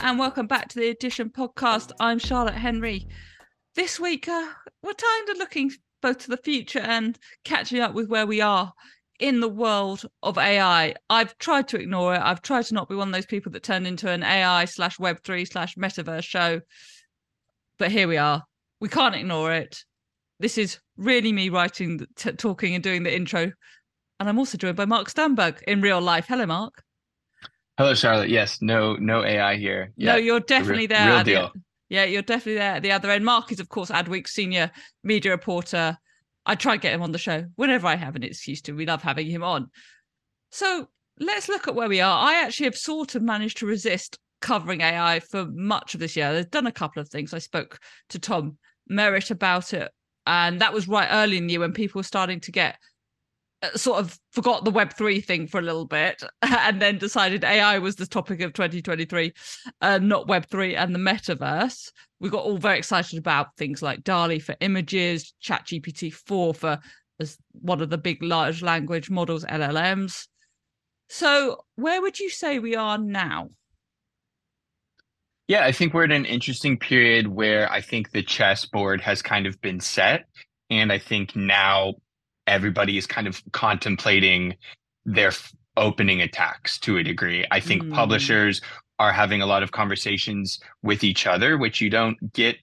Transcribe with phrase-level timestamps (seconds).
[0.00, 1.92] And welcome back to the Addition podcast.
[2.00, 3.06] I'm Charlotte Henry.
[3.74, 4.46] This week, uh,
[4.82, 5.70] we're kind of looking
[6.00, 8.72] both to the future and catching up with where we are
[9.20, 10.94] in the world of AI.
[11.10, 12.20] I've tried to ignore it.
[12.22, 14.96] I've tried to not be one of those people that turned into an AI slash
[14.98, 16.60] Web3 slash metaverse show.
[17.78, 18.42] But here we are.
[18.80, 19.84] We can't ignore it.
[20.40, 23.52] This is really me writing, t- talking, and doing the intro.
[24.20, 26.26] And I'm also joined by Mark Stenberg in real life.
[26.28, 26.83] Hello, Mark.
[27.76, 28.28] Hello, Charlotte.
[28.28, 29.92] Yes, no, no AI here.
[29.96, 31.08] Yeah, no, you're definitely real, there.
[31.08, 31.50] Real deal.
[31.52, 33.24] The, yeah, you're definitely there at the other end.
[33.24, 34.70] Mark is, of course, Adweek's senior
[35.02, 35.98] media reporter.
[36.46, 38.72] I try to get him on the show whenever I have an excuse to.
[38.72, 39.70] We love having him on.
[40.50, 40.88] So
[41.18, 42.18] let's look at where we are.
[42.18, 46.28] I actually have sort of managed to resist covering AI for much of this year.
[46.28, 47.34] I've done a couple of things.
[47.34, 47.80] I spoke
[48.10, 49.90] to Tom Merritt about it,
[50.26, 52.78] and that was right early in the year when people were starting to get
[53.74, 57.96] sort of forgot the web3 thing for a little bit and then decided ai was
[57.96, 59.32] the topic of 2023
[59.80, 61.90] uh, not web3 and the metaverse.
[62.20, 66.78] We got all very excited about things like DALL-E for images chat gpt-4 for
[67.20, 70.26] as one of the big large language models llms
[71.08, 73.50] so where would you say we are now?
[75.46, 79.46] Yeah i think we're at an interesting period where i think the chessboard has kind
[79.46, 80.24] of been set
[80.70, 81.94] and i think now
[82.46, 84.54] everybody is kind of contemplating
[85.04, 87.44] their f- opening attacks to a degree.
[87.50, 87.92] I think mm.
[87.92, 88.60] publishers
[88.98, 92.56] are having a lot of conversations with each other, which you don't get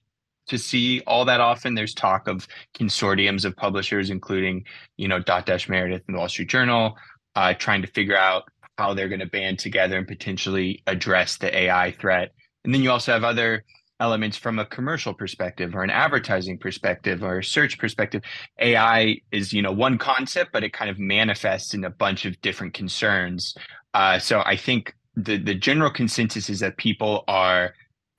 [0.48, 1.74] to see all that often.
[1.74, 4.64] There's talk of consortiums of publishers, including,
[4.96, 6.96] you know, Dotdash Meredith and the Wall Street Journal,
[7.36, 8.44] uh, trying to figure out
[8.78, 12.32] how they're going to band together and potentially address the AI threat.
[12.64, 13.64] And then you also have other
[14.02, 18.22] elements from a commercial perspective or an advertising perspective or a search perspective.
[18.58, 22.40] Ai is you know one concept but it kind of manifests in a bunch of
[22.42, 23.56] different concerns.
[23.94, 27.74] Uh, so i think the the general consensus is that people are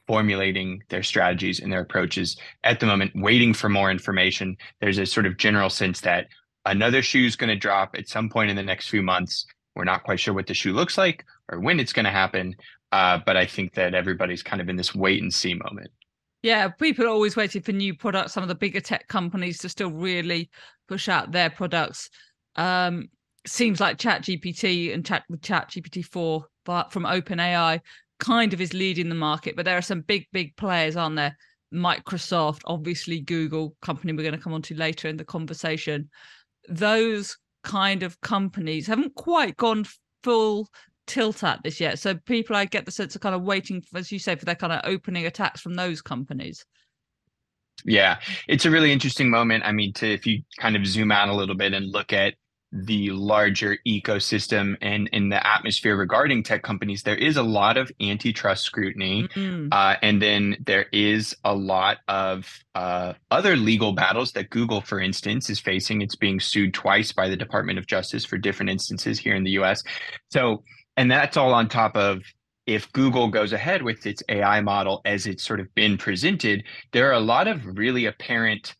[0.08, 4.58] formulating their strategies and their approaches at the moment waiting for more information.
[4.82, 6.28] There's a sort of general sense that
[6.66, 9.46] another shoe is going to drop at some point in the next few months.
[9.76, 12.56] We're not quite sure what the shoe looks like or when it's going to happen
[12.94, 15.90] uh, but I think that everybody's kind of in this wait and see moment.
[16.44, 18.34] Yeah, people are always waiting for new products.
[18.34, 20.52] Some of the bigger tech companies to still really
[20.88, 22.12] push out their products.
[22.56, 23.08] Um,
[23.48, 27.81] seems like Chat GPT and Chat with Chat GPT four, but from OpenAI,
[28.20, 29.56] kind of is leading the market.
[29.56, 31.36] But there are some big, big players on there.
[31.74, 36.12] Microsoft, obviously Google, company we're going to come on to later in the conversation.
[36.70, 39.88] Those kind of companies haven't quite gone
[40.22, 40.70] full
[41.08, 42.00] tilt at this yet.
[42.00, 44.46] So people, I get the sense, are kind of waiting, for, as you say, for
[44.46, 46.66] their kind of opening attacks from those companies.
[47.86, 49.66] Yeah, it's a really interesting moment.
[49.66, 52.36] I mean, to if you kind of zoom out a little bit and look at
[52.74, 57.92] the larger ecosystem and in the atmosphere regarding tech companies, there is a lot of
[58.02, 59.28] antitrust scrutiny.
[59.28, 59.68] Mm-hmm.
[59.72, 65.00] Uh, and then there is a lot of uh, other legal battles that Google, for
[65.00, 66.02] instance, is facing.
[66.02, 69.52] It's being sued twice by the Department of Justice for different instances here in the
[69.52, 69.84] US.
[70.31, 70.63] So
[70.98, 72.22] and that's all on top of
[72.66, 77.09] if Google goes ahead with its AI model as it's sort of been presented, there
[77.09, 78.76] are a lot of really apparent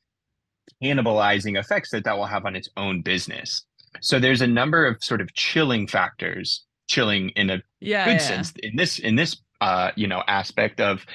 [0.82, 3.66] cannibalizing effects that that will have on its own business.
[4.02, 8.18] So there's a number of sort of chilling factors, chilling in a yeah, good yeah.
[8.18, 11.06] sense in this in this uh, you know aspect of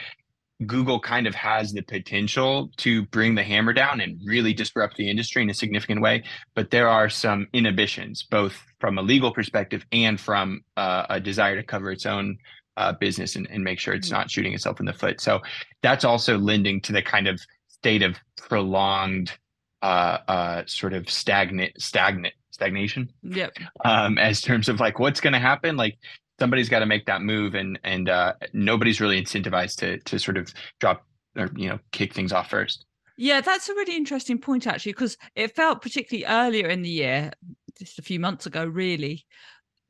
[0.67, 5.09] Google kind of has the potential to bring the hammer down and really disrupt the
[5.09, 6.25] industry in a significant way.
[6.55, 11.57] But there are some inhibitions, both from a legal perspective and from uh, a desire
[11.57, 12.39] to cover its own
[12.77, 14.17] uh, business and, and make sure it's mm-hmm.
[14.17, 15.21] not shooting itself in the foot.
[15.21, 15.41] So
[15.83, 19.33] that's also lending to the kind of state of prolonged
[19.83, 23.13] uh, uh, sort of stagnant, stagnant, stagnation.
[23.23, 23.59] Yep.
[23.85, 25.99] Um, as terms of like what's going to happen, like
[26.39, 30.37] somebody's got to make that move and and uh, nobody's really incentivized to to sort
[30.37, 31.05] of drop
[31.37, 32.85] or you know kick things off first.
[33.17, 37.33] Yeah that's a really interesting point actually because it felt particularly earlier in the year
[37.79, 39.25] just a few months ago really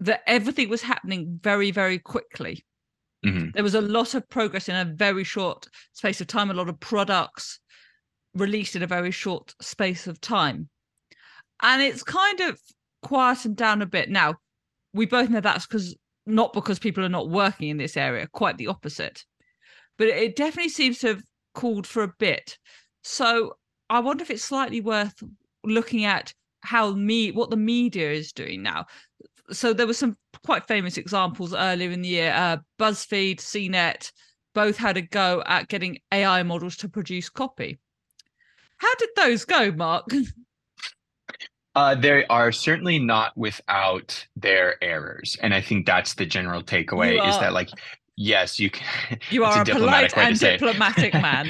[0.01, 2.65] that everything was happening very very quickly.
[3.27, 3.51] Mm-hmm.
[3.53, 6.69] there was a lot of progress in a very short space of time a lot
[6.69, 7.59] of products
[8.35, 10.69] released in a very short space of time.
[11.63, 12.61] And it's kind of
[13.03, 14.09] quietened down a bit.
[14.09, 14.35] Now
[14.93, 15.97] we both know that's because
[16.29, 19.25] not because people are not working in this area, quite the opposite.
[19.97, 21.23] But it definitely seems to have
[21.55, 22.59] called for a bit.
[23.03, 23.57] So
[23.91, 25.15] I wonder if it's slightly worth
[25.65, 28.87] looking at how me what the media is doing now.
[29.51, 32.33] So there were some quite famous examples earlier in the year.
[32.35, 34.13] Uh, BuzzFeed, CNET,
[34.55, 37.79] both had a go at getting AI models to produce copy.
[38.77, 40.07] How did those go, Mark?
[41.75, 47.27] Uh, they are certainly not without their errors, and I think that's the general takeaway:
[47.29, 47.71] is that like
[48.17, 49.19] yes, you can.
[49.31, 51.49] You are a, a polite and diplomatic man.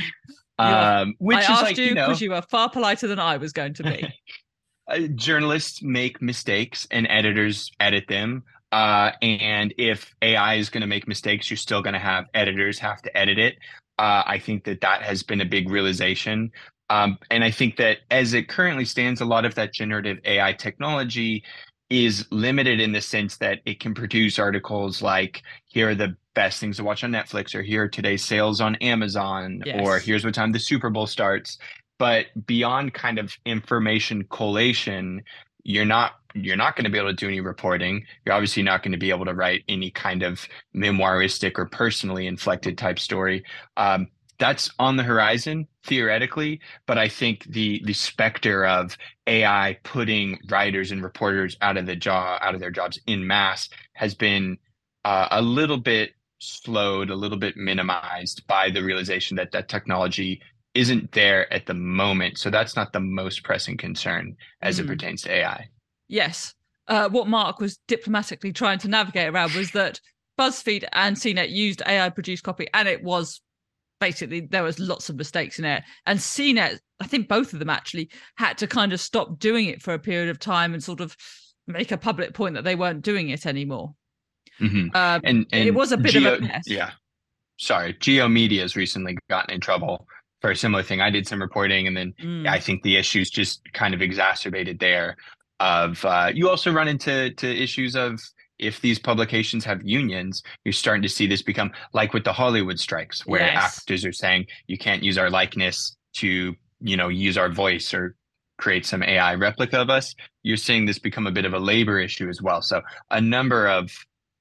[0.59, 3.19] um, which I is asked like, you you because know, you were far politer than
[3.19, 4.15] I was going to be.
[4.88, 8.44] uh, journalists make mistakes and editors edit them.
[8.70, 12.79] Uh, and if AI is going to make mistakes, you're still going to have editors
[12.79, 13.56] have to edit it.
[13.99, 16.53] Uh, I think that that has been a big realization.
[16.90, 20.52] Um, and I think that as it currently stands, a lot of that generative AI
[20.55, 21.44] technology
[21.90, 26.61] is limited in the sense that it can produce articles like here are the best
[26.61, 29.81] things to watch on Netflix or here are today's sales on Amazon yes.
[29.82, 31.58] or here's what time the Super Bowl starts.
[31.99, 35.23] But beyond kind of information collation,
[35.64, 38.05] you're not you're not going to be able to do any reporting.
[38.25, 40.46] You're obviously not going to be able to write any kind of
[40.76, 43.44] memoiristic or personally inflected type story.
[43.76, 44.08] Um,
[44.38, 48.96] that's on the horizon theoretically, but I think the the specter of
[49.26, 53.69] AI putting writers and reporters out of the job out of their jobs in mass
[53.94, 54.58] has been
[55.05, 60.41] uh, a little bit slowed, a little bit minimized by the realization that that technology
[60.75, 62.38] isn't there at the moment.
[62.38, 64.81] So that's not the most pressing concern as mm.
[64.81, 64.88] it hmm.
[64.91, 65.69] pertains to AI.
[66.06, 66.55] Yes.
[66.87, 70.00] Uh, what Mark was diplomatically trying to navigate around was that
[70.38, 73.41] BuzzFeed and CNET used AI produced copy, and it was
[74.00, 75.82] basically there was lots of mistakes in it.
[76.06, 79.82] And CNET, I think both of them actually had to kind of stop doing it
[79.82, 81.16] for a period of time and sort of
[81.66, 83.94] make a public point that they weren't doing it anymore.
[84.60, 84.96] Mm-hmm.
[84.96, 86.64] Um, and, and, it was a bit G/O, of a mess.
[86.66, 86.92] Yeah.
[87.58, 87.96] Sorry.
[88.00, 90.06] G/O Media has recently gotten in trouble
[90.40, 91.00] for a similar thing.
[91.00, 92.48] I did some reporting and then mm.
[92.48, 95.16] I think the issues just kind of exacerbated there
[95.60, 98.20] of uh, you also run into to issues of
[98.58, 102.78] if these publications have unions, you're starting to see this become like with the Hollywood
[102.78, 103.78] strikes, where yes.
[103.78, 108.16] actors are saying you can't use our likeness to, you know, use our voice or
[108.58, 110.14] create some AI replica of us.
[110.43, 112.60] You're seeing this become a bit of a labor issue as well.
[112.62, 113.93] So a number of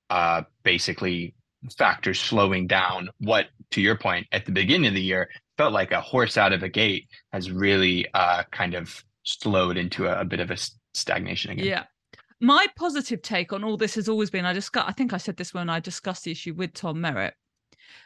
[0.10, 1.36] uh, basically
[1.78, 5.92] factors slowing down what, to your point, at the beginning of the year felt like
[5.92, 10.26] a horse out of a gate has really uh, kind of slowed into a, a
[10.26, 10.58] bit of a
[10.94, 11.66] stagnation again.
[11.66, 11.84] Yeah
[12.40, 15.38] my positive take on all this has always been I discuss I think I said
[15.38, 17.34] this when I discussed the issue with Tom Merritt.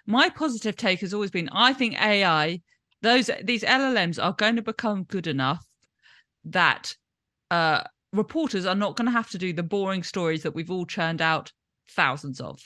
[0.05, 2.61] My positive take has always been I think AI,
[3.01, 5.65] those these LLMs are going to become good enough
[6.45, 6.95] that
[7.49, 7.81] uh,
[8.13, 11.21] reporters are not going to have to do the boring stories that we've all churned
[11.21, 11.51] out
[11.89, 12.61] thousands of.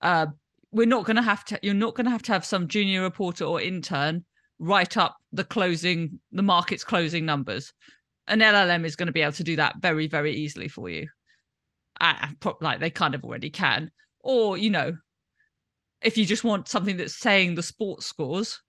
[0.00, 0.26] Uh,
[0.70, 1.58] we're not going to have to.
[1.62, 4.24] You're not going to have to have some junior reporter or intern
[4.58, 7.72] write up the closing, the market's closing numbers
[8.28, 11.08] an LLM is going to be able to do that very, very easily for you.
[12.00, 12.28] Uh,
[12.60, 13.90] like they kind of already can.
[14.20, 14.96] Or, you know,
[16.02, 18.60] if you just want something that's saying the sports scores,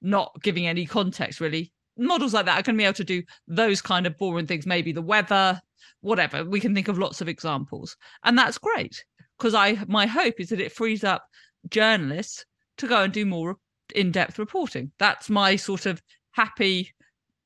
[0.00, 3.22] not giving any context really, models like that are going to be able to do
[3.46, 5.60] those kind of boring things, maybe the weather,
[6.00, 6.44] whatever.
[6.44, 7.96] We can think of lots of examples.
[8.24, 9.04] And that's great
[9.38, 11.26] because I my hope is that it frees up
[11.70, 12.44] journalists
[12.78, 13.56] to go and do more
[13.94, 14.92] in-depth reporting.
[14.98, 16.00] That's my sort of
[16.32, 16.94] happy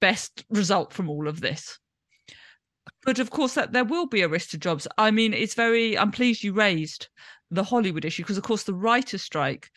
[0.03, 1.79] best result from all of this.
[3.05, 4.87] But of course, that there will be a risk to jobs.
[4.99, 5.97] I mean, it's very.
[5.97, 7.09] I'm pleased you raised
[7.51, 9.71] the Hollywood issue because, of course, the writer's strike.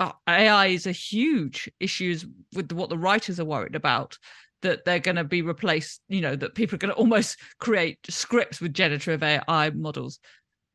[0.00, 2.18] Uh, AI is a huge issue
[2.54, 4.18] with what the writers are worried about
[4.62, 6.00] that they're going to be replaced.
[6.08, 10.18] You know that people are going to almost create scripts with generative AI models.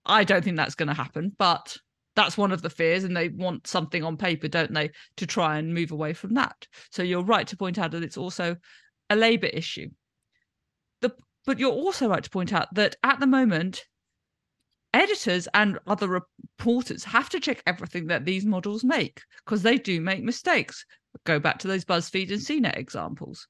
[0.05, 1.75] I don't think that's going to happen, but
[2.19, 5.57] that's one of the fears and they want something on paper don't they to try
[5.57, 6.67] and move away from that.
[6.91, 8.57] So you're right to point out that it's also
[9.09, 9.88] a labor issue.
[10.99, 11.13] The,
[11.45, 13.85] but you're also right to point out that at the moment
[14.93, 20.01] editors and other reporters have to check everything that these models make because they do
[20.01, 20.83] make mistakes.
[21.23, 23.47] Go back to those buzzfeed and cnet examples.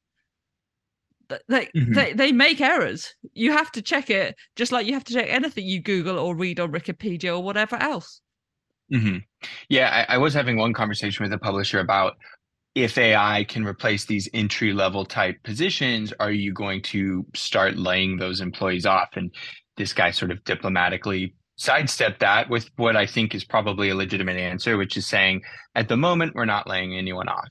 [1.48, 1.94] They, mm-hmm.
[1.94, 3.16] they they make errors.
[3.34, 6.36] You have to check it just like you have to check anything you google or
[6.36, 8.22] read on wikipedia or whatever else
[8.92, 9.18] Mm-hmm.
[9.70, 12.18] Yeah, I, I, was having one conversation with a publisher about
[12.76, 18.18] if AI can replace these entry level type positions, are you going to start laying
[18.18, 19.10] those employees off?
[19.16, 19.32] And
[19.78, 24.38] this guy sort of diplomatically sidestepped that with what I think is probably a legitimate
[24.38, 25.42] answer, which is saying
[25.76, 27.50] at the moment, we're not laying anyone off.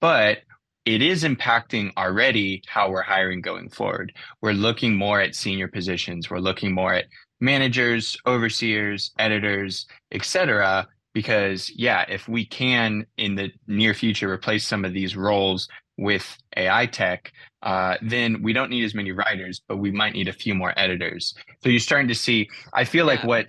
[0.00, 0.38] But
[0.84, 4.12] it is impacting already how we're hiring going forward.
[4.40, 6.30] We're looking more at senior positions.
[6.30, 7.06] We're looking more at
[7.40, 10.86] managers, overseers, editors, etc.
[11.14, 16.36] Because yeah, if we can in the near future replace some of these roles with
[16.56, 20.32] AI tech, uh, then we don't need as many writers, but we might need a
[20.32, 21.34] few more editors.
[21.62, 22.48] So you're starting to see.
[22.72, 23.14] I feel yeah.
[23.14, 23.46] like what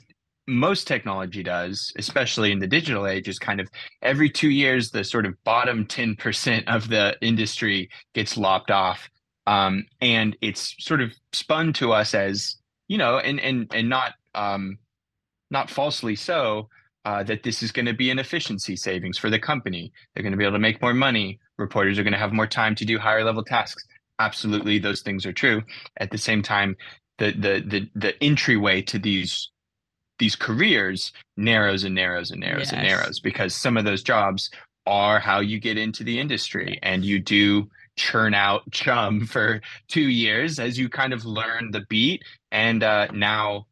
[0.48, 3.70] most technology does, especially in the digital age, is kind of
[4.02, 9.10] every two years the sort of bottom ten percent of the industry gets lopped off.
[9.46, 12.56] Um, and it's sort of spun to us as
[12.90, 14.78] you know, and and and not um,
[15.50, 16.68] not falsely so,
[17.06, 19.94] uh, that this is going to be an efficiency savings for the company.
[20.14, 21.40] They're going to be able to make more money.
[21.58, 23.86] Reporters are going to have more time to do higher level tasks.
[24.20, 25.62] Absolutely, those things are true.
[25.98, 26.76] At the same time,
[27.20, 29.50] the the the the entryway to these
[30.18, 32.74] these careers narrows and narrows and narrows yes.
[32.74, 34.50] and narrows because some of those jobs
[34.86, 40.10] are how you get into the industry and you do churn out chum for two
[40.10, 43.66] years as you kind of learn the beat and uh, now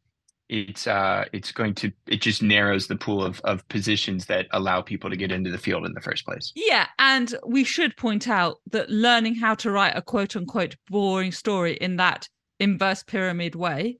[0.48, 4.80] it's uh it's going to it just narrows the pool of of positions that allow
[4.80, 6.52] people to get into the field in the first place.
[6.56, 11.32] Yeah, and we should point out that learning how to write a quote unquote boring
[11.32, 12.26] story in that
[12.60, 13.98] inverse pyramid way,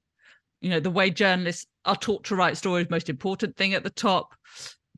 [0.61, 3.91] you know, the way journalists are taught to write stories, most important thing at the
[3.91, 4.35] top,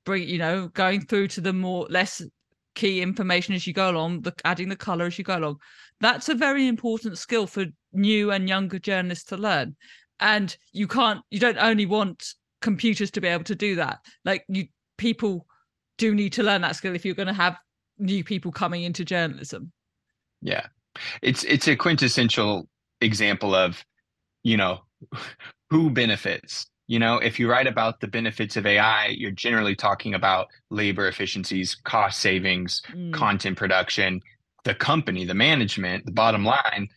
[0.05, 2.23] bring you know, going through to the more less
[2.81, 5.59] key information as you go along, the adding the color as you go along.
[6.01, 9.77] That's a very important skill for new and younger journalists to learn.
[10.19, 13.99] And you can't you don't only want computers to be able to do that.
[14.25, 15.47] Like you people
[15.99, 17.59] do need to learn that skill if you're going to have
[17.99, 19.73] new people coming into journalism.
[20.41, 20.67] Yeah.
[21.21, 22.67] It's it's a quintessential
[23.03, 23.85] example of
[24.43, 24.81] you know
[25.71, 30.15] who benefits you know if you write about the benefits of ai you're generally talking
[30.15, 33.13] about labor efficiencies cost savings mm.
[33.13, 34.21] content production
[34.65, 36.89] the company the management the bottom line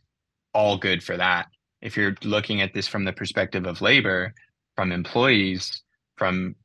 [0.54, 1.48] all good for that
[1.84, 4.34] if you're looking at this from the perspective of labor,
[4.76, 5.84] from employees,
[6.18, 6.56] from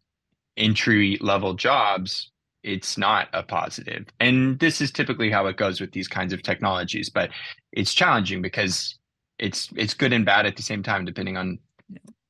[0.57, 2.31] entry level jobs,
[2.63, 4.07] it's not a positive.
[4.21, 7.31] And this is typically how it goes with these kinds of technologies, but
[7.73, 8.97] it's challenging because
[9.39, 11.59] it's it's good and bad at the same time depending on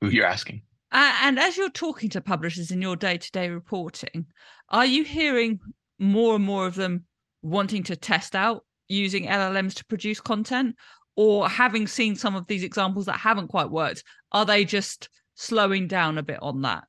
[0.01, 0.63] who you're asking.
[0.91, 4.27] Uh, and as you're talking to publishers in your day-to-day reporting,
[4.71, 5.61] are you hearing
[5.99, 7.05] more and more of them
[7.43, 10.77] wanting to test out using LLMs to produce content
[11.17, 15.89] or having seen some of these examples that haven't quite worked, are they just slowing
[15.89, 16.87] down a bit on that?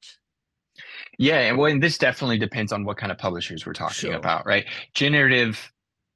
[1.17, 4.13] Yeah, well, and this definitely depends on what kind of publishers we're talking sure.
[4.13, 4.65] about, right?
[4.93, 5.71] Generative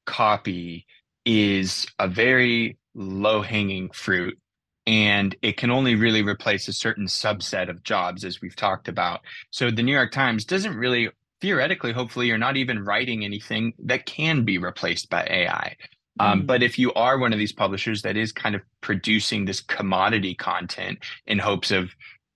[0.06, 0.86] copy
[1.26, 4.38] is a very low hanging fruit
[4.86, 9.22] and it can only really replace a certain subset of jobs as we've talked about.
[9.50, 11.10] So the New York Times doesn't really
[11.42, 15.76] theoretically hopefully you're not even writing anything that can be replaced by AI.
[16.20, 16.48] Um, mm.
[16.48, 20.36] But if you are one of these publishers that is kind of producing this commodity
[20.36, 21.90] content in hopes of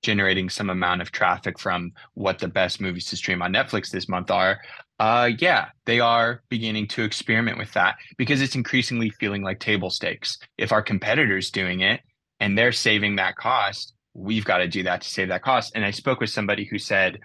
[0.04, 4.10] generating some amount of traffic from what the best movies to stream on Netflix this
[4.10, 4.60] month are,
[5.00, 9.90] uh, yeah, they are beginning to experiment with that because it's increasingly feeling like table
[9.90, 10.38] stakes.
[10.58, 12.02] If our competitors doing it
[12.40, 15.72] and they're saving that cost, we've got to do that to save that cost.
[15.76, 17.20] And I spoke with somebody who said,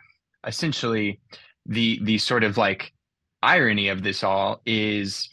[0.46, 1.20] essentially,
[1.66, 2.92] the the sort of like
[3.42, 5.28] irony of this all is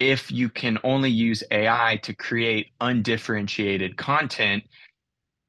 [0.00, 4.62] if you can only use AI to create undifferentiated content,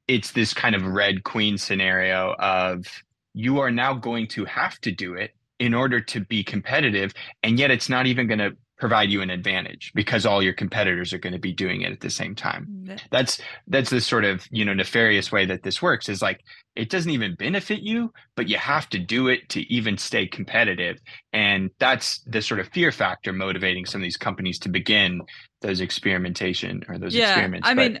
[0.08, 2.84] it's this kind of red queen scenario of
[3.32, 7.12] you are now going to have to do it in order to be competitive.
[7.44, 11.12] And yet it's not even going to provide you an advantage because all your competitors
[11.12, 12.66] are going to be doing it at the same time.
[12.66, 12.96] Mm-hmm.
[13.10, 16.40] That's that's the sort of, you know, nefarious way that this works is like
[16.74, 20.98] it doesn't even benefit you, but you have to do it to even stay competitive.
[21.32, 25.20] And that's the sort of fear factor motivating some of these companies to begin
[25.60, 27.68] those experimentation or those yeah, experiments.
[27.68, 28.00] I but, mean,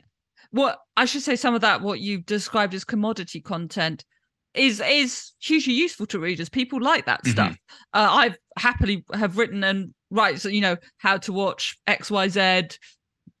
[0.50, 4.04] what I should say some of that what you've described as commodity content
[4.54, 6.48] is is hugely useful to readers.
[6.48, 7.32] People like that mm-hmm.
[7.32, 7.56] stuff.
[7.92, 12.28] Uh, I've happily have written and write, so you know how to watch X Y
[12.28, 12.68] Z,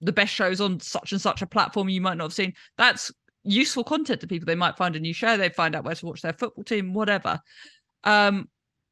[0.00, 2.54] the best shows on such and such a platform you might not have seen.
[2.78, 3.12] That's
[3.44, 4.46] useful content to people.
[4.46, 6.94] They might find a new show, they find out where to watch their football team,
[6.94, 7.40] whatever.
[8.04, 8.48] Um,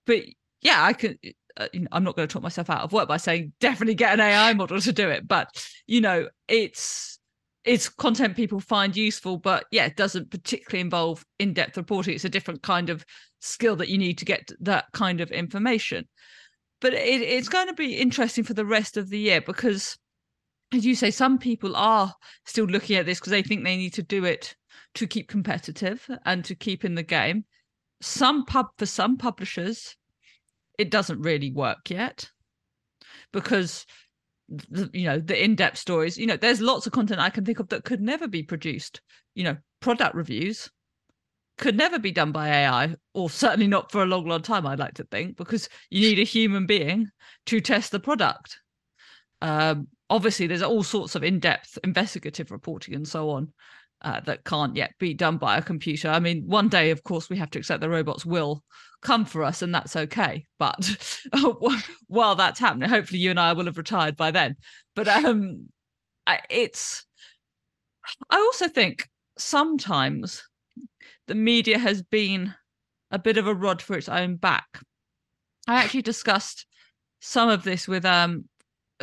[0.06, 0.22] but
[0.60, 1.18] yeah, I can.
[1.56, 4.20] Uh, I'm not going to talk myself out of work by saying definitely get an
[4.20, 5.48] AI model to do it, but
[5.86, 7.18] you know, it's
[7.64, 12.14] it's content people find useful, but yeah, it doesn't particularly involve in-depth reporting.
[12.14, 13.04] It's a different kind of
[13.40, 16.08] skill that you need to get that kind of information.
[16.80, 19.98] But it, it's going to be interesting for the rest of the year because
[20.72, 23.94] as you say, some people are still looking at this because they think they need
[23.94, 24.54] to do it
[24.94, 27.44] to keep competitive and to keep in the game.
[28.00, 29.96] Some pub for some publishers,
[30.78, 32.30] it doesn't really work yet
[33.32, 33.86] because
[34.48, 37.58] the, you know the in-depth stories you know there's lots of content i can think
[37.58, 39.02] of that could never be produced
[39.34, 40.70] you know product reviews
[41.58, 44.78] could never be done by ai or certainly not for a long long time i'd
[44.78, 47.08] like to think because you need a human being
[47.46, 48.58] to test the product
[49.40, 53.52] um, obviously there's all sorts of in-depth investigative reporting and so on
[54.02, 56.08] uh, that can't yet be done by a computer.
[56.08, 58.62] I mean, one day, of course, we have to accept the robots will
[59.02, 60.46] come for us, and that's okay.
[60.58, 60.88] But
[62.06, 64.56] while that's happening, hopefully, you and I will have retired by then.
[64.94, 65.68] But um,
[66.48, 67.04] it's.
[68.30, 70.42] I also think sometimes
[71.28, 72.54] the media has been
[73.10, 74.80] a bit of a rod for its own back.
[75.66, 76.66] I actually discussed
[77.20, 78.44] some of this with um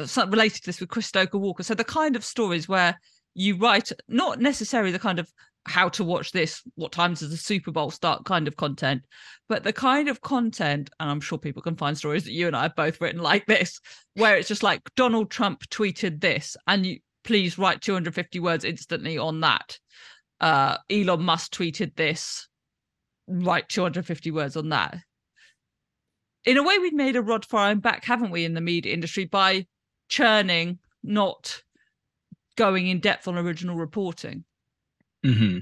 [0.03, 1.63] some related to this with Chris Stokel-Walker.
[1.63, 2.99] So the kind of stories where
[3.33, 5.31] you write not necessarily the kind of
[5.67, 9.01] how to watch this, what times does the Super Bowl start kind of content,
[9.49, 12.55] but the kind of content, and I'm sure people can find stories that you and
[12.55, 13.79] I have both written like this,
[14.13, 19.17] where it's just like Donald Trump tweeted this, and you please write 250 words instantly
[19.17, 19.79] on that.
[20.41, 22.47] Uh, Elon Musk tweeted this,
[23.27, 24.97] write 250 words on that.
[26.45, 28.61] In a way, we've made a rod for our own back, haven't we, in the
[28.61, 29.65] media industry by
[30.09, 31.63] churning, not
[32.55, 34.43] going in depth on original reporting.
[35.25, 35.59] Mm-hmm.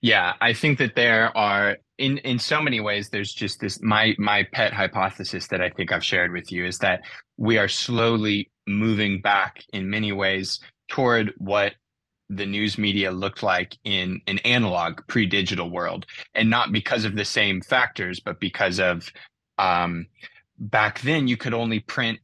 [0.00, 3.10] Yeah, I think that there are in in so many ways.
[3.10, 6.78] There's just this my my pet hypothesis that I think I've shared with you is
[6.78, 7.02] that
[7.36, 11.74] we are slowly moving back in many ways toward what
[12.30, 17.24] the news media looked like in an analog pre-digital world, and not because of the
[17.24, 19.10] same factors, but because of
[19.58, 20.06] um,
[20.58, 22.18] back then you could only print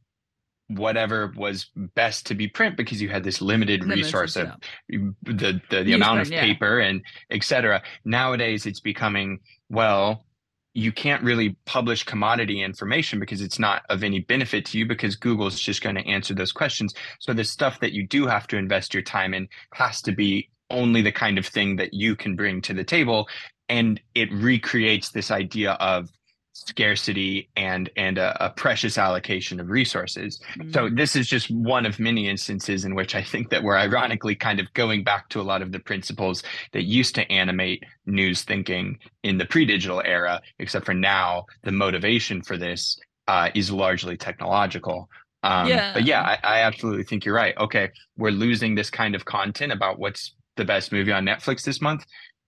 [0.67, 4.51] whatever was best to be print because you had this limited, resource of
[4.87, 6.41] the the, the amount of yeah.
[6.41, 7.81] paper and etc.
[8.05, 9.39] Nowadays, it's becoming
[9.69, 10.25] well.
[10.73, 15.15] You can't really publish commodity information because it's not of any benefit to you because
[15.15, 16.93] Google's just going to answer those questions.
[17.19, 20.49] So the stuff that you do have to invest your time in has to be
[20.69, 23.27] only the kind of thing that you can bring to the table.
[23.69, 26.09] And it recreates this idea of
[26.53, 30.39] scarcity and and a, a precious allocation of resources.
[30.57, 30.71] Mm-hmm.
[30.71, 34.35] So this is just one of many instances in which I think that we're ironically
[34.35, 36.43] kind of going back to a lot of the principles
[36.73, 42.41] that used to animate news thinking in the pre-digital era, except for now the motivation
[42.41, 45.09] for this uh, is largely technological.
[45.43, 45.93] Um, yeah.
[45.93, 47.57] But yeah, I, I absolutely think you're right.
[47.57, 51.81] Okay, we're losing this kind of content about what's the best movie on Netflix this
[51.81, 52.05] month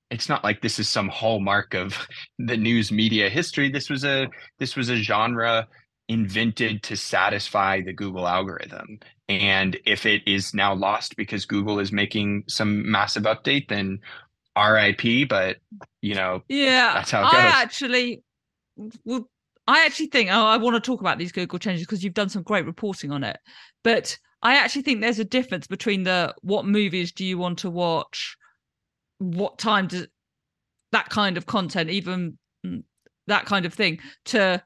[0.10, 2.08] it's not like this is some hallmark of
[2.40, 3.70] the news media history.
[3.70, 4.28] This was a
[4.60, 5.68] this was a genre
[6.10, 9.00] invented to satisfy the Google algorithm.
[9.30, 14.00] And if it is now lost because Google is making some massive update, then
[14.58, 15.30] RIP.
[15.30, 15.58] But
[16.02, 17.42] you know, yeah, that's how it goes.
[17.42, 18.24] I actually,
[19.06, 19.30] well,
[19.68, 22.30] I actually think oh, I want to talk about these Google changes because you've done
[22.30, 23.38] some great reporting on it.
[23.84, 27.70] But I actually think there's a difference between the what movies do you want to
[27.70, 28.38] watch
[29.32, 30.08] what time does
[30.92, 32.84] that kind of content, even mm,
[33.28, 34.64] that kind of thing, to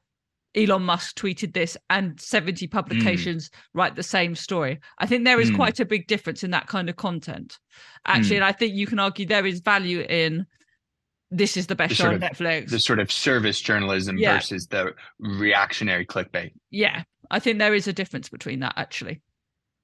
[0.56, 3.54] Elon Musk tweeted this and 70 publications mm.
[3.74, 4.80] write the same story.
[4.98, 5.56] I think there is mm.
[5.56, 7.60] quite a big difference in that kind of content,
[8.06, 8.36] actually.
[8.36, 8.38] Mm.
[8.38, 10.46] And I think you can argue there is value in
[11.30, 12.70] this is the best the show on Netflix.
[12.70, 14.36] The sort of service journalism yeah.
[14.36, 16.52] versus the reactionary clickbait.
[16.72, 17.04] Yeah.
[17.30, 19.22] I think there is a difference between that, actually.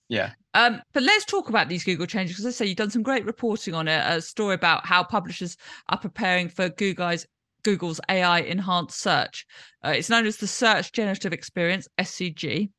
[0.09, 0.31] Yeah.
[0.53, 3.25] Um, but let's talk about these Google changes because I say you've done some great
[3.25, 4.03] reporting on it.
[4.05, 5.57] A story about how publishers
[5.89, 7.25] are preparing for Google's
[7.63, 9.45] Google's AI enhanced search.
[9.83, 12.69] Uh, it's known as the Search Generative Experience (SGE),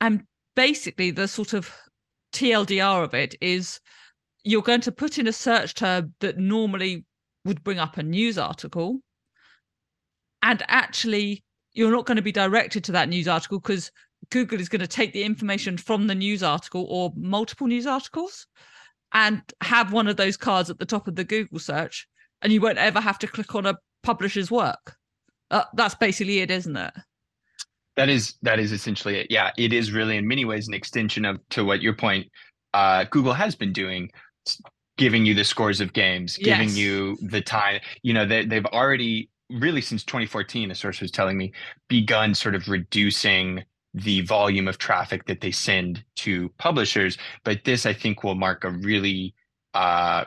[0.00, 0.22] and
[0.54, 1.70] basically the sort of
[2.32, 3.80] TLDR of it is
[4.44, 7.04] you're going to put in a search term that normally
[7.44, 9.00] would bring up a news article,
[10.42, 13.90] and actually you're not going to be directed to that news article because
[14.32, 18.46] Google is going to take the information from the news article or multiple news articles
[19.12, 22.08] and have one of those cards at the top of the Google search,
[22.40, 24.96] and you won't ever have to click on a publisher's work.
[25.50, 26.94] Uh, that's basically it, isn't it?
[27.96, 29.26] That is that is essentially it.
[29.28, 32.26] Yeah, it is really in many ways an extension of to what your point
[32.72, 34.10] uh, Google has been doing,
[34.96, 36.58] giving you the scores of games, yes.
[36.58, 37.80] giving you the time.
[38.02, 41.52] You know, they, they've already really since 2014, a source was telling me,
[41.88, 43.62] begun sort of reducing
[43.94, 47.18] the volume of traffic that they send to publishers.
[47.44, 49.34] But this, I think, will mark a really
[49.74, 50.24] uh,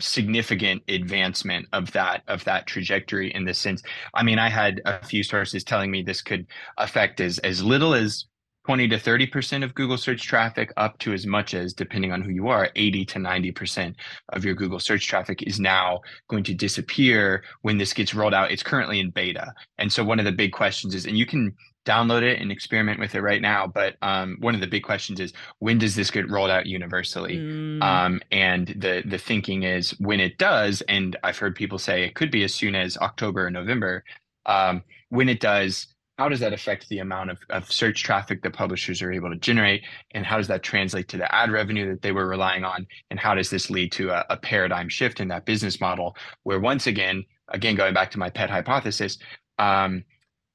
[0.00, 3.82] significant advancement of that of that trajectory in this sense.
[4.14, 6.46] I mean, I had a few sources telling me this could
[6.78, 8.26] affect as as little as
[8.64, 12.30] 20 to 30% of Google search traffic up to as much as, depending on who
[12.30, 13.94] you are, 80 to 90%
[14.28, 18.52] of your Google search traffic is now going to disappear when this gets rolled out.
[18.52, 19.52] It's currently in beta.
[19.78, 21.52] And so one of the big questions is, and you can
[21.84, 23.66] download it and experiment with it right now.
[23.66, 27.38] But um, one of the big questions is when does this get rolled out universally?
[27.38, 27.82] Mm.
[27.82, 32.14] Um, and the the thinking is when it does, and I've heard people say it
[32.14, 34.04] could be as soon as October or November.
[34.46, 35.86] Um, when it does,
[36.18, 39.36] how does that affect the amount of, of search traffic that publishers are able to
[39.36, 39.82] generate?
[40.12, 42.86] And how does that translate to the ad revenue that they were relying on?
[43.10, 46.60] And how does this lead to a, a paradigm shift in that business model where
[46.60, 49.18] once again, again, going back to my pet hypothesis,
[49.58, 50.04] um,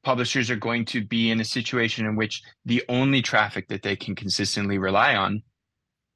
[0.08, 3.94] publishers are going to be in a situation in which the only traffic that they
[3.94, 5.44] can consistently rely on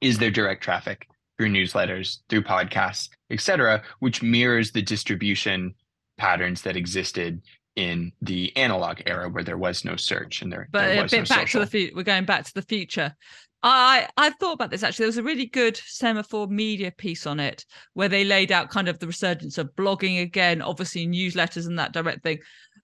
[0.00, 5.74] is their direct traffic through newsletters, through podcasts, etc., which mirrors the distribution
[6.16, 7.42] patterns that existed
[7.76, 11.08] in the analog era where there was no search and there, but uh, there a
[11.08, 11.60] bit no back social.
[11.60, 13.14] to the future we're going back to the future
[13.62, 17.40] i i've thought about this actually there was a really good Semafor media piece on
[17.40, 21.78] it where they laid out kind of the resurgence of blogging again obviously newsletters and
[21.78, 22.38] that direct thing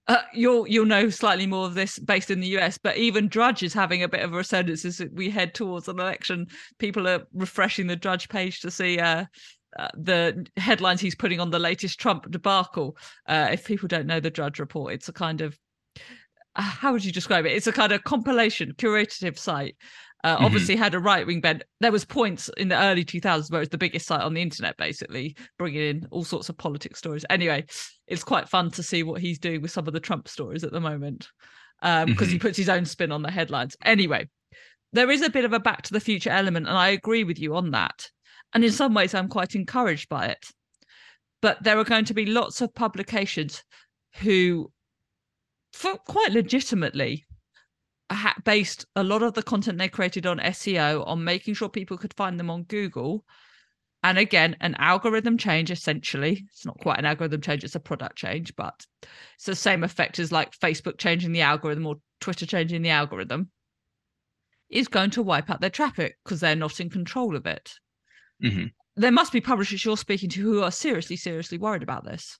[0.08, 3.62] uh, you'll you'll know slightly more of this based in the US, but even Drudge
[3.62, 6.46] is having a bit of a resurgence as we head towards an election.
[6.78, 9.26] People are refreshing the Drudge page to see uh,
[9.78, 12.96] uh, the headlines he's putting on the latest Trump debacle.
[13.26, 15.58] Uh, if people don't know the Drudge Report, it's a kind of
[16.56, 17.52] uh, how would you describe it?
[17.52, 19.76] It's a kind of compilation, curative site.
[20.24, 20.44] Uh, mm-hmm.
[20.44, 21.62] Obviously, had a right wing bent.
[21.80, 24.42] There was points in the early 2000s where it was the biggest site on the
[24.42, 27.24] internet, basically bringing in all sorts of politics stories.
[27.30, 27.64] Anyway,
[28.08, 30.72] it's quite fun to see what he's doing with some of the Trump stories at
[30.72, 31.28] the moment
[31.80, 32.24] because um, mm-hmm.
[32.24, 33.76] he puts his own spin on the headlines.
[33.84, 34.28] Anyway,
[34.92, 37.38] there is a bit of a back to the future element, and I agree with
[37.38, 38.10] you on that.
[38.54, 40.44] And in some ways, I'm quite encouraged by it.
[41.40, 43.62] But there are going to be lots of publications
[44.16, 44.72] who,
[45.72, 47.26] for quite legitimately,
[48.44, 52.14] based a lot of the content they created on SEO on making sure people could
[52.14, 53.24] find them on Google.
[54.02, 56.46] And again, an algorithm change essentially.
[56.52, 58.86] It's not quite an algorithm change, it's a product change, but
[59.34, 63.50] it's the same effect as like Facebook changing the algorithm or Twitter changing the algorithm
[64.70, 67.72] is going to wipe out their traffic because they're not in control of it.
[68.42, 68.66] Mm-hmm.
[68.96, 72.38] There must be publishers you're speaking to who are seriously, seriously worried about this.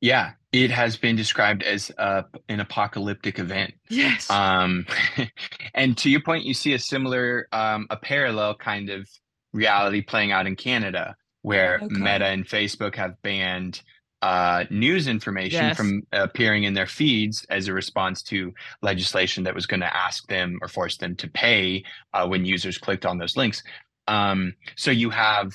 [0.00, 3.74] Yeah, it has been described as a, an apocalyptic event.
[3.88, 4.28] Yes.
[4.30, 4.86] Um,
[5.74, 9.08] and to your point, you see a similar, um, a parallel kind of
[9.52, 11.86] reality playing out in Canada, where okay.
[11.88, 13.82] Meta and Facebook have banned
[14.24, 15.76] uh, news information yes.
[15.76, 20.26] from appearing in their feeds as a response to legislation that was going to ask
[20.28, 23.62] them or force them to pay uh, when users clicked on those links.
[24.08, 25.52] Um, so you have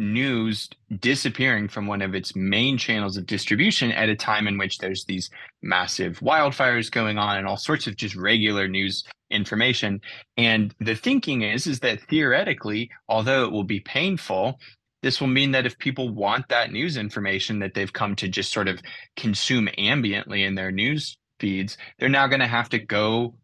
[0.00, 4.78] news disappearing from one of its main channels of distribution at a time in which
[4.78, 5.30] there's these
[5.62, 10.00] massive wildfires going on and all sorts of just regular news information.
[10.36, 14.58] And the thinking is is that theoretically although it will be painful
[15.02, 18.52] this will mean that if people want that news information that they've come to just
[18.52, 18.82] sort of
[19.16, 23.34] consume ambiently in their news feeds they're now going to have to go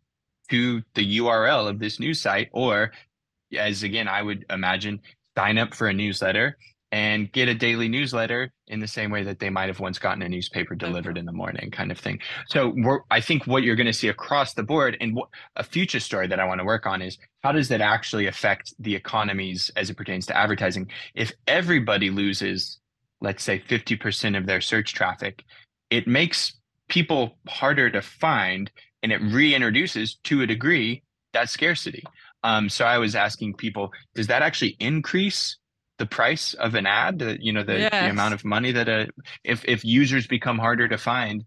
[0.51, 2.91] to the URL of this news site or
[3.57, 5.01] as again, I would imagine,
[5.37, 6.57] sign up for a newsletter
[6.93, 10.23] and get a daily newsletter in the same way that they might have once gotten
[10.23, 12.19] a newspaper delivered in the morning kind of thing.
[12.49, 12.75] So
[13.11, 16.27] i think what you're going to see across the board and what, a future story
[16.29, 19.91] that i want to work on is how does that actually affect the economies as
[19.91, 20.89] it pertains to advertising?
[21.15, 22.79] If everybody loses
[23.21, 25.45] let's say 50% of their search traffic
[25.91, 26.55] it makes
[26.89, 28.71] people harder to find
[29.03, 32.05] and it reintroduces to a degree that scarcity
[32.47, 35.59] um, so I was asking people, does that actually increase
[35.99, 37.19] the price of an ad?
[37.19, 37.91] The, you know, the, yes.
[37.91, 39.09] the amount of money that a
[39.43, 41.45] if if users become harder to find,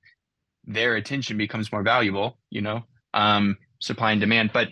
[0.65, 2.37] their attention becomes more valuable.
[2.49, 2.83] You know,
[3.13, 4.51] um, supply and demand.
[4.51, 4.67] But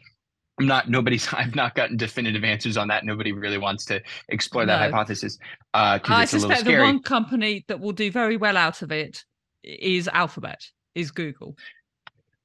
[0.59, 3.05] I'm not nobody's I've not gotten definitive answers on that.
[3.05, 5.37] Nobody really wants to explore that hypothesis.
[5.73, 9.23] Uh I suspect the one company that will do very well out of it
[9.63, 10.59] is Alphabet,
[10.93, 11.55] is Google.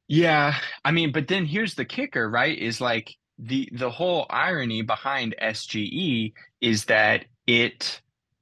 [0.07, 0.55] Yeah.
[0.85, 2.57] I mean, but then here's the kicker, right?
[2.57, 8.01] Is like the the whole irony behind SGE is that it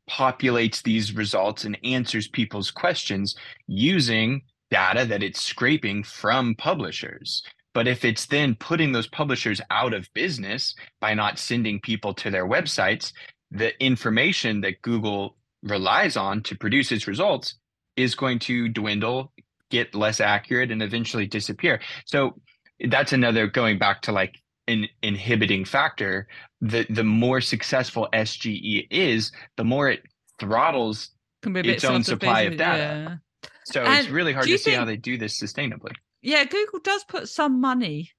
[0.09, 3.35] populates these results and answers people's questions
[3.67, 7.43] using data that it's scraping from publishers.
[7.73, 12.31] But if it's then putting those publishers out of business by not sending people to
[12.31, 13.13] their websites,
[13.51, 17.55] the information that Google relies on to produce its results
[17.97, 19.33] is going to dwindle,
[19.71, 21.81] get less accurate, and eventually disappear.
[22.05, 22.41] So
[22.89, 24.37] that's another going back to like
[24.71, 26.29] an inhibiting factor,
[26.61, 30.03] the the more successful SGE is, the more it
[30.39, 31.11] throttles
[31.43, 33.21] its own supply of data.
[33.43, 33.51] Yeah.
[33.65, 35.93] So and it's really hard to see how they do this sustainably.
[36.23, 38.11] Yeah, Google does put some money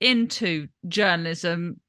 [0.00, 1.80] into journalism.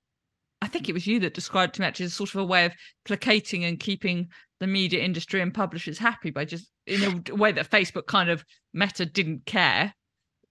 [0.61, 2.65] I think it was you that described to me actually as sort of a way
[2.65, 2.73] of
[3.05, 7.69] placating and keeping the media industry and publishers happy by just in a way that
[7.69, 9.93] Facebook kind of Meta didn't care.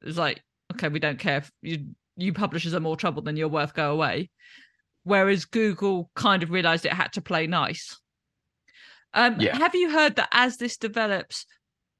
[0.02, 3.36] It was like, okay, we don't care if you you publishers are more trouble than
[3.36, 4.30] you're worth, go away.
[5.04, 7.98] Whereas Google kind of realized it had to play nice.
[9.14, 9.56] Um, yeah.
[9.56, 11.46] Have you heard that as this develops,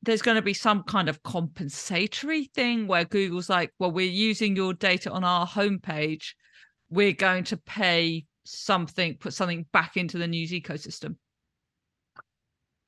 [0.02, 4.56] there's going to be some kind of compensatory thing where Google's like, well, we're using
[4.56, 6.34] your data on our homepage.
[6.88, 11.16] We're going to pay something, put something back into the news ecosystem.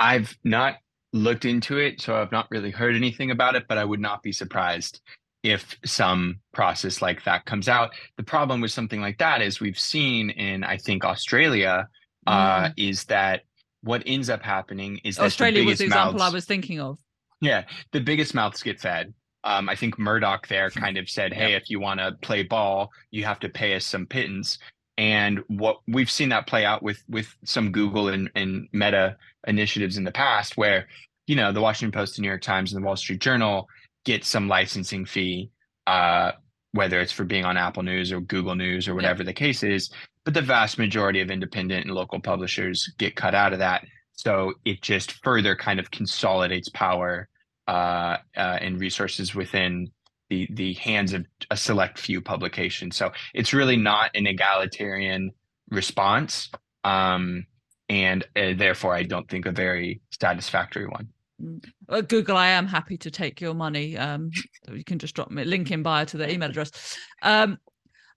[0.01, 0.77] I've not
[1.13, 4.23] looked into it, so I've not really heard anything about it, but I would not
[4.23, 5.01] be surprised
[5.43, 7.91] if some process like that comes out.
[8.17, 11.89] The problem with something like that is we've seen in, I think, Australia,
[12.27, 12.75] uh, mm.
[12.77, 13.43] is that
[13.83, 16.81] what ends up happening is that Australia the was the example mouths, I was thinking
[16.81, 16.99] of.
[17.41, 19.13] Yeah, the biggest mouths get fed.
[19.45, 22.91] Um, I think Murdoch there kind of said, "Hey, if you want to play ball,
[23.11, 24.59] you have to pay us some pittance."
[24.99, 29.17] And what we've seen that play out with with some Google and, and Meta
[29.49, 30.87] initiatives in the past, where
[31.27, 33.69] you know the Washington Post, the New York Times, and the Wall Street Journal
[34.05, 35.51] get some licensing fee,
[35.87, 36.33] uh,
[36.73, 39.27] whether it's for being on Apple News or Google News or whatever yeah.
[39.27, 39.91] the case is.
[40.25, 43.85] But the vast majority of independent and local publishers get cut out of that.
[44.13, 47.29] So it just further kind of consolidates power
[47.67, 49.91] uh, uh, and resources within
[50.31, 52.97] the the hands of a select few publications.
[52.97, 55.31] So it's really not an egalitarian
[55.71, 56.51] response,
[56.85, 57.47] um,
[57.89, 61.09] and uh, therefore I don't think a very satisfactory one.
[61.43, 62.09] Mm.
[62.09, 63.97] Google, I am happy to take your money.
[63.97, 64.31] Um,
[64.73, 66.97] you can just drop me a link in bio to the email address.
[67.23, 67.59] Um,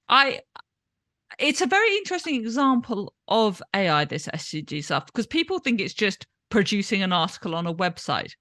[0.08, 0.42] I
[1.40, 6.26] it's a very interesting example of AI, this SGE stuff, because people think it's just
[6.50, 8.32] producing an article on a website.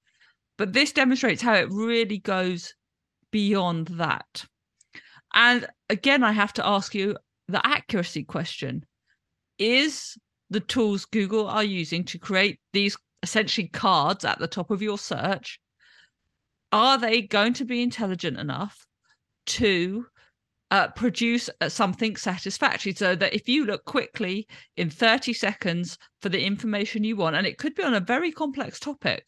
[0.59, 2.75] But this demonstrates how it really goes
[3.33, 4.45] beyond that.
[5.35, 7.17] And again, I have to ask you
[7.49, 8.85] the accuracy question
[9.59, 10.17] Is
[10.51, 14.99] the tools Google are using to create these essentially cards at the top of your
[14.99, 15.59] search,
[16.71, 18.87] are they going to be intelligent enough
[19.47, 20.05] to
[20.71, 26.29] uh, produce uh, something satisfactory so that if you look quickly in 30 seconds for
[26.29, 29.25] the information you want, and it could be on a very complex topic,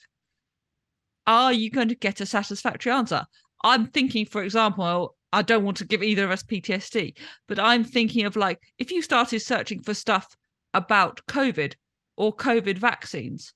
[1.27, 3.25] are you going to get a satisfactory answer?
[3.65, 7.15] I'm thinking, for example, I don't want to give either of us PTSD,
[7.49, 10.37] but I'm thinking of like if you started searching for stuff
[10.75, 11.75] about COVID
[12.17, 13.55] or COVID vaccines,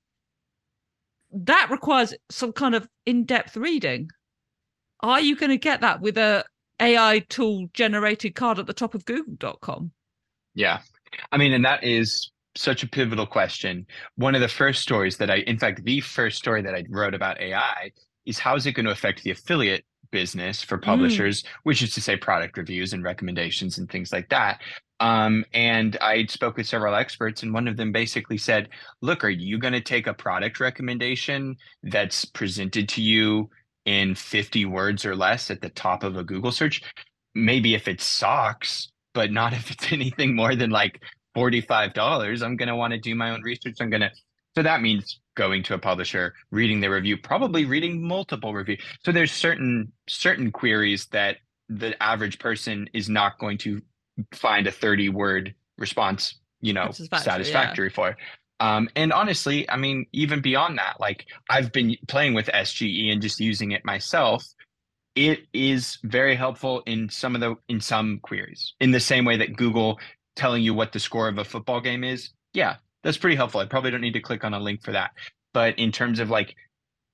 [1.33, 4.09] that requires some kind of in-depth reading.
[5.01, 6.43] Are you going to get that with a
[6.81, 9.91] AI tool generated card at the top of google.com.
[10.55, 10.79] Yeah.
[11.31, 13.85] I mean, and that is such a pivotal question.
[14.15, 17.13] One of the first stories that I, in fact, the first story that I wrote
[17.13, 17.91] about AI
[18.25, 20.83] is how is it going to affect the affiliate business for mm.
[20.83, 21.47] publishers, mm.
[21.63, 24.61] which is to say product reviews and recommendations and things like that.
[24.99, 28.69] Um, and I spoke with several experts, and one of them basically said,
[29.01, 33.49] Look, are you going to take a product recommendation that's presented to you
[33.85, 36.81] in 50 words or less at the top of a Google search.
[37.33, 41.01] Maybe if it's socks, but not if it's anything more than like
[41.35, 42.43] $45.
[42.43, 43.77] I'm going to want to do my own research.
[43.79, 44.11] I'm going to,
[44.55, 48.81] so that means going to a publisher, reading their review, probably reading multiple reviews.
[49.03, 51.37] So there's certain, certain queries that
[51.69, 53.81] the average person is not going to
[54.33, 57.93] find a 30 word response, you know, satisfactory, satisfactory yeah.
[57.93, 58.17] for.
[58.59, 63.21] Um, and honestly, I mean, even beyond that, like I've been playing with SGE and
[63.21, 64.45] just using it myself.
[65.15, 68.73] It is very helpful in some of the in some queries.
[68.79, 69.99] In the same way that Google
[70.35, 73.61] telling you what the score of a football game is, yeah, that's pretty helpful.
[73.61, 75.11] I probably don't need to click on a link for that.
[75.53, 76.55] But in terms of like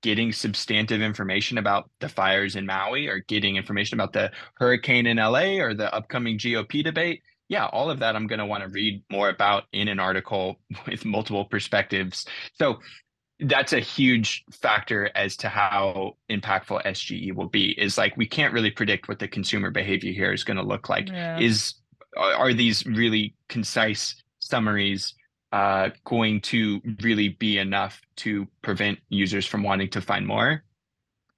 [0.04, 5.18] getting substantive information about the fires in Maui or getting information about the hurricane in
[5.18, 8.70] LA or the upcoming GOP debate, yeah, all of that I'm going to want to
[8.70, 12.26] read more about in an article with multiple perspectives.
[12.56, 12.80] So
[13.40, 17.72] that's a huge factor as to how impactful SGE will be.
[17.80, 20.90] Is like we can't really predict what the consumer behavior here is going to look
[20.90, 21.08] like.
[21.08, 21.40] Yeah.
[21.40, 21.76] Is
[22.18, 25.14] are these really concise summaries
[25.52, 30.64] uh, going to really be enough to prevent users from wanting to find more?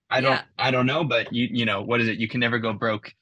[0.09, 2.17] I don't I don't know, but you you know what is it?
[2.17, 3.13] You can never go broke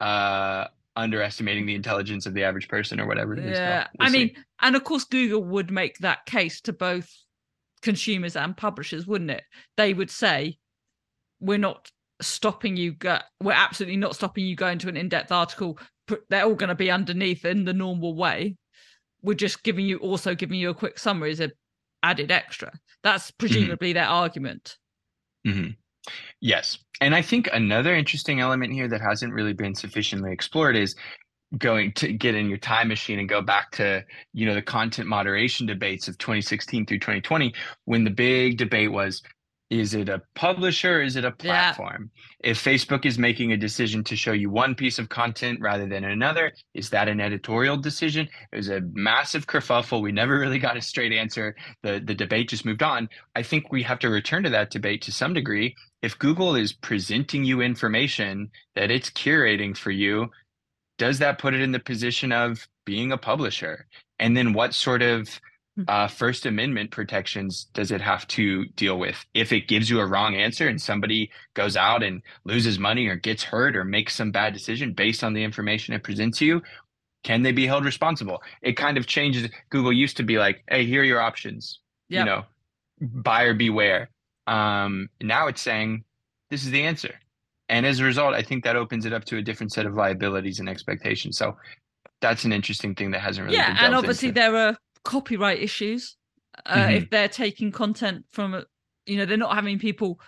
[0.00, 3.58] uh, underestimating the intelligence of the average person or whatever it is.
[3.58, 4.18] Yeah, we'll I see.
[4.18, 7.10] mean, and of course, Google would make that case to both
[7.80, 9.44] consumers and publishers, wouldn't it?
[9.78, 10.58] They would say,
[11.40, 12.92] "We're not stopping you.
[12.92, 15.78] Go- we're absolutely not stopping you going to an in-depth article.
[16.28, 18.56] They're all going to be underneath in the normal way.
[19.24, 21.50] We're just giving you also giving you a quick summary as a
[22.02, 22.72] added extra.
[23.02, 23.36] That's mm-hmm.
[23.38, 23.94] presumably mm-hmm.
[23.94, 24.78] their argument."
[25.46, 25.70] Mm-hmm.
[26.40, 26.78] Yes.
[27.00, 30.94] And I think another interesting element here that hasn't really been sufficiently explored is
[31.58, 35.08] going to get in your time machine and go back to you know the content
[35.08, 39.22] moderation debates of 2016 through 2020 when the big debate was
[39.70, 41.02] is it a publisher?
[41.02, 42.10] Is it a platform?
[42.42, 42.50] Yeah.
[42.50, 46.04] if facebook is making a decision to show you one piece of content rather than
[46.04, 48.28] another is that an editorial decision?
[48.52, 50.02] It was a massive kerfuffle.
[50.02, 51.56] We never really got a straight answer.
[51.82, 53.08] The the debate just moved on.
[53.34, 55.74] I think we have to return to that debate to some degree.
[56.02, 60.30] If google is presenting you information that it's curating for you
[60.98, 63.86] does that put it in the position of being a publisher?
[64.18, 65.28] And then what sort of.
[65.88, 69.24] Uh, First Amendment protections does it have to deal with?
[69.34, 73.16] If it gives you a wrong answer and somebody goes out and loses money or
[73.16, 76.62] gets hurt or makes some bad decision based on the information it presents you,
[77.24, 78.42] can they be held responsible?
[78.62, 79.48] It kind of changes.
[79.70, 81.80] Google used to be like, hey, here are your options.
[82.08, 82.20] yep.
[82.20, 82.44] you know,
[83.00, 84.10] buyer beware.
[84.46, 86.04] Um, now it's saying
[86.50, 87.14] this is the answer.
[87.68, 89.94] And as a result, I think that opens it up to a different set of
[89.94, 91.38] liabilities and expectations.
[91.38, 91.56] So
[92.20, 94.40] that's an interesting thing that hasn't really yeah, and obviously into.
[94.40, 96.16] there are copyright issues
[96.66, 96.94] uh, mm-hmm.
[96.94, 98.64] if they're taking content from,
[99.06, 100.20] you know, they're not having people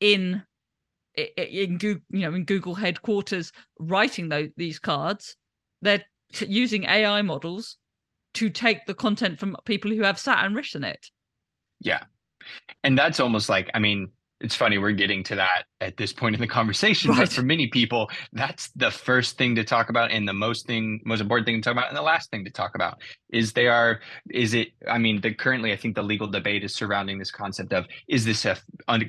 [0.00, 0.42] in
[1.16, 5.36] in Google, you know, in Google headquarters writing those, these cards.
[5.82, 6.04] They're
[6.38, 7.76] using AI models
[8.34, 11.10] to take the content from people who have sat and written it.
[11.80, 12.04] Yeah.
[12.84, 16.34] And that's almost like, I mean, it's funny we're getting to that at this point
[16.34, 17.20] in the conversation, right.
[17.20, 21.00] but for many people, that's the first thing to talk about and the most thing,
[21.04, 23.00] most important thing to talk about, and the last thing to talk about
[23.32, 24.00] is they are,
[24.30, 27.72] is it, I mean, the currently I think the legal debate is surrounding this concept
[27.72, 28.56] of is this a,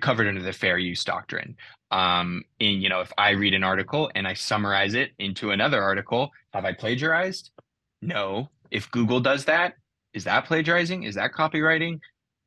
[0.02, 1.56] covered under the fair use doctrine?
[1.91, 5.82] Um, and you know, if I read an article and I summarize it into another
[5.82, 7.52] article, have I plagiarized?
[8.02, 9.74] No, if Google does that,
[10.13, 11.04] is that plagiarizing?
[11.04, 12.00] Is that copywriting?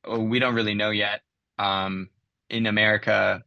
[0.04, 1.20] Oh, we don't really know yet.
[1.58, 2.08] Um,
[2.50, 3.42] in America,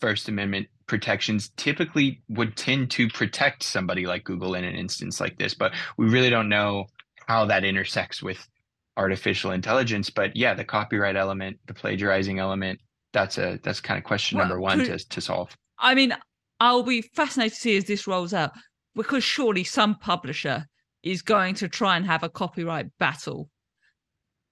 [0.00, 5.38] First Amendment protections typically would tend to protect somebody like Google in an instance like
[5.38, 6.86] this, but we really don't know
[7.26, 8.48] how that intersects with
[8.96, 10.10] artificial intelligence.
[10.10, 12.80] But yeah, the copyright element, the plagiarizing element,
[13.12, 15.56] that's a that's kind of question well, number one to to solve.
[15.78, 16.14] I mean,
[16.60, 18.52] I'll be fascinated to see as this rolls out
[18.94, 20.66] because surely some publisher
[21.02, 23.48] is going to try and have a copyright battle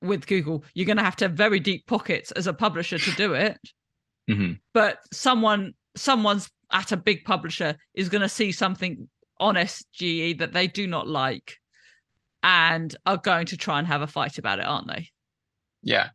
[0.02, 0.64] with Google.
[0.74, 3.58] You're going to have to have very deep pockets as a publisher to do it.
[4.28, 4.54] Mm-hmm.
[4.74, 10.52] But someone, someone's at a big publisher is going to see something on SGE that
[10.52, 11.58] they do not like,
[12.42, 15.10] and are going to try and have a fight about it, aren't they?
[15.82, 16.08] Yeah,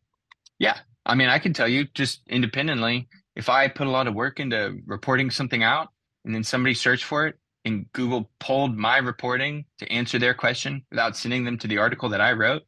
[0.59, 0.79] yeah.
[1.05, 4.39] I mean, I can tell you just independently, if I put a lot of work
[4.39, 5.87] into reporting something out,
[6.25, 10.83] and then somebody searched for it, and Google pulled my reporting to answer their question
[10.89, 12.63] without sending them to the article that I wrote,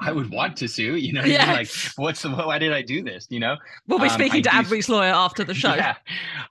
[0.00, 0.96] I would want to sue.
[0.96, 1.52] You know, yeah.
[1.52, 3.26] like what's the, why did I do this?
[3.30, 5.74] You know, we'll be um, speaking um, to Adweek's lawyer after the show.
[5.74, 5.96] Yeah,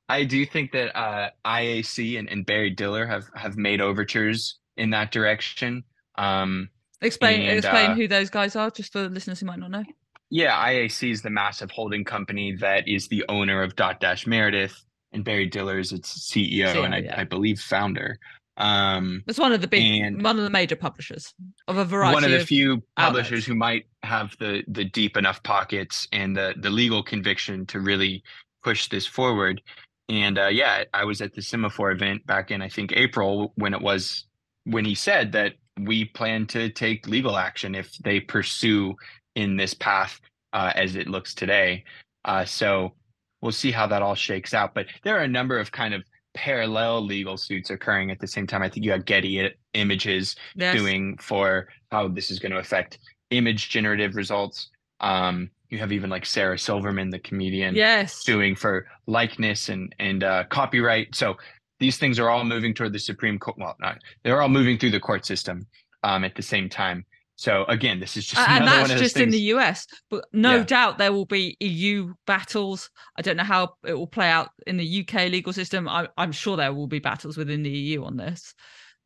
[0.08, 4.92] I do think that uh, IAC and, and Barry Diller have have made overtures in
[4.92, 5.84] that direction.
[6.18, 6.70] Um,
[7.02, 9.84] explain and, explain uh, who those guys are, just for listeners who might not know.
[10.30, 15.24] Yeah, IAC is the massive holding company that is the owner of Dotdash Meredith, and
[15.24, 17.20] Barry Diller is its CEO, CEO and I, yeah.
[17.20, 18.20] I believe founder.
[18.60, 21.34] Um, it's one of the big, one of the major publishers
[21.67, 22.13] of a variety.
[22.13, 23.45] One of the of few publishers outlets.
[23.45, 28.22] who might have the the deep enough pockets and the the legal conviction to really
[28.63, 29.62] push this forward.
[30.10, 33.74] And uh, yeah, I was at the Semafor event back in I think April when
[33.74, 34.26] it was
[34.65, 38.95] when he said that we plan to take legal action if they pursue
[39.36, 40.19] in this path
[40.52, 41.86] uh, as it looks today.
[42.26, 42.93] Uh, so
[43.41, 44.74] we'll see how that all shakes out.
[44.74, 48.48] But there are a number of kind of parallel legal suits occurring at the same
[48.48, 48.62] time.
[48.62, 50.76] I think you have Getty Images yes.
[50.76, 53.00] doing for how this is going to affect
[53.32, 54.70] image generative results.
[55.00, 60.24] Um, you have even like Sarah Silverman, the comedian, yes, doing for likeness and and
[60.24, 61.13] uh, copyright.
[61.15, 61.36] So
[61.80, 63.58] these things are all moving toward the Supreme Court.
[63.58, 65.68] Well, not they're all moving through the court system
[66.04, 67.06] um, at the same time.
[67.39, 69.23] So again, this is just and that's just things.
[69.23, 70.63] in the US, but no yeah.
[70.65, 72.89] doubt there will be EU battles.
[73.15, 75.88] I don't know how it will play out in the UK legal system.
[75.88, 78.54] I, am sure there will be battles within the EU on this.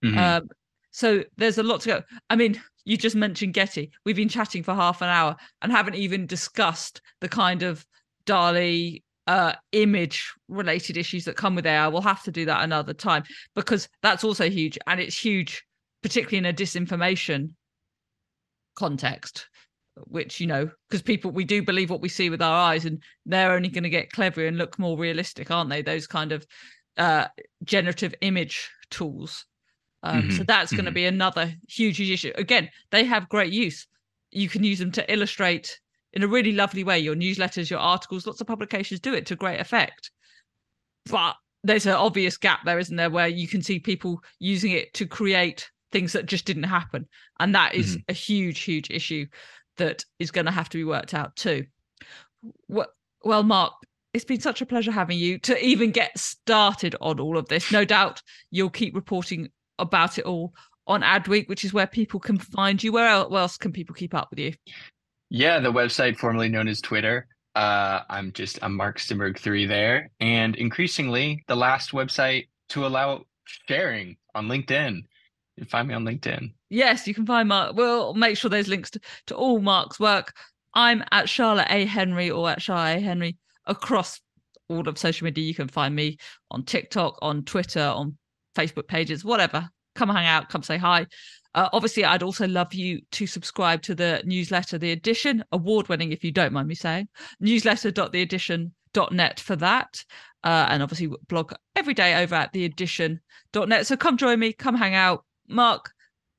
[0.04, 0.18] Mm-hmm.
[0.18, 0.48] Um,
[0.90, 2.02] so there's a lot to go.
[2.32, 3.92] I mean, you just mentioned Getty.
[4.04, 7.86] We've been chatting for half an hour and haven't even discussed the kind of
[8.26, 11.88] DALL-E uh, image related issues that come with AI.
[11.88, 15.64] We'll have to do that another time because that's also huge, and it's huge,
[16.02, 17.52] particularly in a disinformation
[18.76, 19.48] context
[20.08, 23.02] which you know because people we do believe what we see with our eyes and
[23.26, 25.82] they're only going to get cleverer and look more realistic aren't they?
[25.82, 26.46] Those kind of
[26.98, 27.28] uh
[27.64, 29.46] generative image tools.
[30.02, 30.32] Um, mm-hmm.
[30.32, 30.96] so that's going to mm-hmm.
[30.96, 32.32] be another huge issue.
[32.36, 33.88] Again they have great use.
[34.32, 35.80] You can use them to illustrate
[36.14, 39.36] in a really lovely way your newsletters your articles lots of publications do it to
[39.36, 40.12] great effect.
[41.10, 44.94] But there's an obvious gap there isn't there where you can see people using it
[44.96, 47.08] to create things that just didn't happen.
[47.40, 48.02] And that is mm-hmm.
[48.10, 49.28] a huge, huge issue
[49.78, 51.66] that is going to have to be worked out too.
[52.68, 53.72] Well, Mark,
[54.14, 57.72] it's been such a pleasure having you to even get started on all of this.
[57.72, 58.22] No doubt
[58.52, 60.54] you'll keep reporting about it all
[60.86, 62.92] on Adweek, which is where people can find you.
[62.92, 64.54] Where else can people keep up with you?
[65.30, 67.28] Yeah, the website formerly known as Twitter.
[67.56, 73.24] Uh, I'm just I'm Mark Stenberg three there, and increasingly the last website to allow
[73.68, 75.04] sharing on LinkedIn.
[75.56, 76.52] You can find me on LinkedIn.
[76.70, 77.76] Yes, you can find Mark.
[77.76, 80.34] We'll make sure there's links to, to all Mark's work.
[80.74, 81.86] I'm at Charlotte A.
[81.86, 83.02] Henry or at Charlotte A.
[83.02, 84.20] Henry across
[84.70, 85.46] all of social media.
[85.46, 86.18] You can find me
[86.50, 88.18] on TikTok, on Twitter, on
[88.56, 89.70] Facebook pages, whatever.
[89.96, 91.06] Come hang out, come say hi.
[91.54, 96.12] Uh, obviously, I'd also love you to subscribe to the newsletter, The Addition, award winning,
[96.12, 100.04] if you don't mind me saying, newsletter.theaddition.net for that.
[100.44, 103.86] Uh, and obviously, blog every day over at theaddition.net.
[103.86, 105.94] So come join me, come hang out, Mark,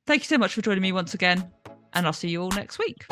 [0.07, 1.51] thank you so much for joining me once again,
[1.93, 3.05] and I'll see you all next week.